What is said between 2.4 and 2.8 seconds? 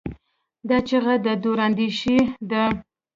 ده.